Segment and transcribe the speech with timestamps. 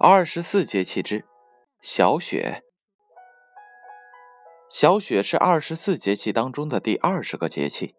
[0.00, 1.24] 二十四节气之
[1.80, 2.62] 小雪。
[4.70, 7.96] 小雪是二十四节气当中的第二十个节气。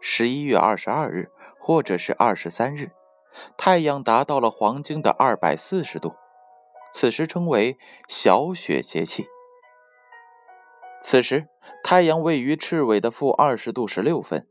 [0.00, 1.30] 十一月二十二日，
[1.60, 2.90] 或者是二十三日，
[3.56, 6.16] 太阳达到了黄经的二百四十度，
[6.92, 7.78] 此时称为
[8.08, 9.28] 小雪节气。
[11.00, 11.46] 此时
[11.84, 14.48] 太阳位于赤纬的负二十度十六分。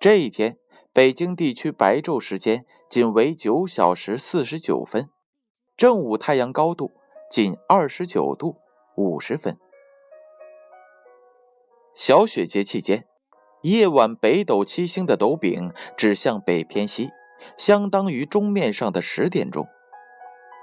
[0.00, 0.58] 这一天。
[0.96, 5.10] 北京地区白昼时间仅为九小时四十九分，
[5.76, 6.90] 正午太阳高度
[7.30, 8.56] 仅二十九度
[8.94, 9.58] 五十分。
[11.94, 13.06] 小雪节气间，
[13.60, 17.10] 夜晚北斗七星的斗柄指向北偏西，
[17.58, 19.66] 相当于钟面上的十点钟。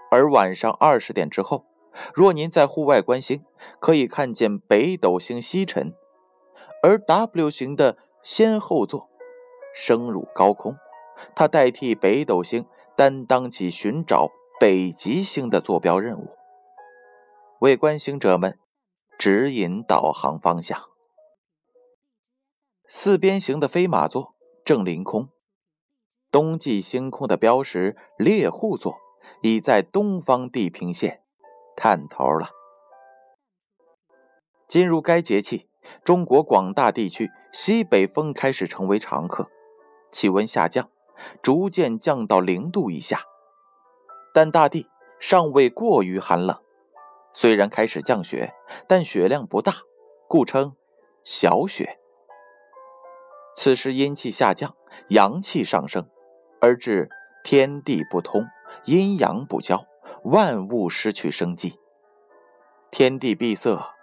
[0.09, 1.63] 而晚上二十点之后，
[2.11, 3.45] 若您在户外观星，
[3.79, 5.93] 可以看见北斗星西沉，
[6.81, 9.11] 而 W 型的先后座。
[9.73, 10.77] 升入高空，
[11.35, 16.29] 它代替北斗星担当起寻找北极星的坐标任务，
[17.59, 18.59] 为观星者们
[19.17, 20.89] 指引导航方向。
[22.87, 25.29] 四边形的飞马座正临空，
[26.29, 28.97] 冬季星空的标识猎户座
[29.41, 31.23] 已在东方地平线
[31.75, 32.51] 探头了。
[34.67, 35.67] 进入该节气，
[36.03, 39.49] 中国广大地区西北风开始成为常客。
[40.13, 40.89] 气温下降，
[41.41, 43.25] 逐渐降到零度以下，
[44.33, 44.87] 但大地
[45.19, 46.61] 尚未过于寒冷。
[47.33, 48.53] 虽然开始降雪，
[48.87, 49.73] 但雪量不大，
[50.29, 50.75] 故称
[51.25, 51.99] 小雪。
[53.55, 54.75] 此时阴气下降，
[55.09, 56.07] 阳气上升，
[56.61, 57.09] 而致
[57.43, 58.45] 天地不通，
[58.85, 59.85] 阴阳不交，
[60.23, 61.79] 万物失去生机，
[62.91, 63.95] 天地闭塞，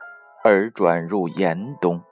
[0.43, 2.03] 而转入严冬。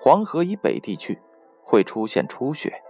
[0.00, 1.22] 黄河以北地区。
[1.64, 2.82] 会出现初雪，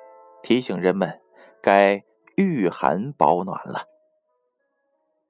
[0.43, 1.21] 提醒人们
[1.63, 2.05] 该
[2.37, 3.87] 御寒保暖了。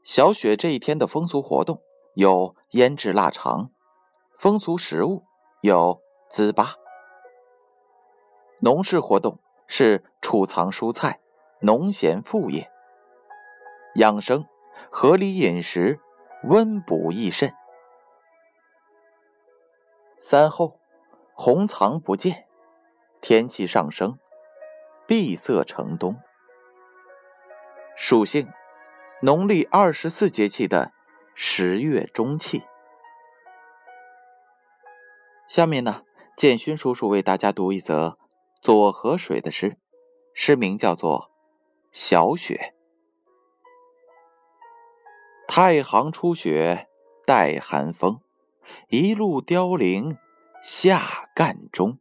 [0.02, 1.80] 小雪这一天的风俗活动
[2.14, 3.70] 有腌制腊肠，
[4.38, 5.24] 风俗食物
[5.60, 6.74] 有糍粑。
[8.60, 11.20] 农事活动是储藏蔬菜，
[11.60, 12.70] 农闲副业。
[13.94, 14.46] 养生，
[14.90, 16.00] 合理饮食，
[16.44, 17.54] 温补益肾。
[20.18, 20.80] 三后，
[21.34, 22.46] 红藏不见。
[23.26, 24.18] 天气上升，
[25.06, 26.20] 闭塞成冬。
[27.96, 28.52] 属性：
[29.22, 30.92] 农历二十四节气的
[31.34, 32.64] 十月中气。
[35.48, 36.02] 下面呢，
[36.36, 38.18] 建勋叔叔为大家读一则
[38.60, 39.78] 左河水的诗，
[40.34, 41.30] 诗名叫做
[41.98, 42.74] 《小雪》。
[45.48, 46.90] 太行初雪，
[47.24, 48.20] 带寒风，
[48.88, 50.18] 一路凋零
[50.62, 51.98] 下干中。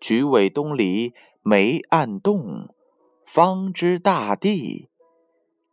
[0.00, 2.74] 菊尾东篱梅暗动，
[3.26, 4.88] 方知大地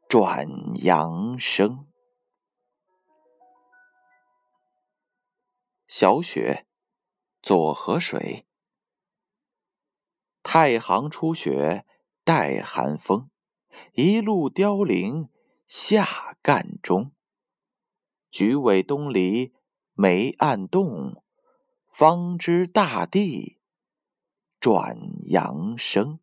[0.10, 0.46] 转
[0.84, 1.88] 阳生。
[5.88, 6.68] 小雪，
[7.42, 8.46] 左河水。
[10.44, 11.86] 太行初雪
[12.26, 13.30] 带寒风，
[13.94, 15.30] 一路凋零
[15.66, 17.14] 下干中。
[18.30, 19.54] 菊尾东篱
[19.94, 21.24] 梅暗动，
[21.88, 23.56] 方知大地。
[24.59, 24.97] 转
[25.28, 26.19] 阳生，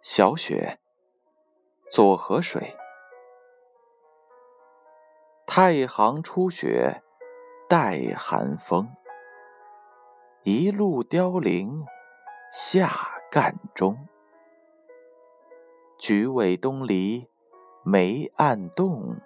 [0.00, 0.80] 小雪，
[1.90, 2.74] 左河水。
[5.46, 7.02] 太行初雪，
[7.68, 8.90] 带寒风。
[10.44, 11.84] 一路凋零
[12.50, 14.08] 下干中。
[15.98, 17.28] 菊尾东篱
[17.84, 19.20] 梅暗动，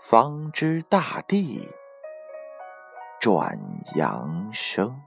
[0.00, 1.74] 方知大地。
[3.26, 3.58] 转
[3.96, 5.05] 阳生。